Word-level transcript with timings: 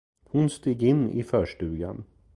Hon 0.25 0.49
steg 0.49 0.81
in 0.83 1.09
i 1.11 1.23
förstugan. 1.23 2.03